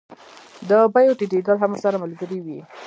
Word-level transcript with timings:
د 0.69 0.71
بیو 0.93 1.17
ټیټېدل 1.19 1.57
هم 1.59 1.71
ورسره 1.73 2.01
ملګري 2.03 2.39
وي 2.45 2.59